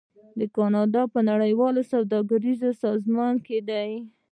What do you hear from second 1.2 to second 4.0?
نړیوال سوداګریز سازمان کې دی.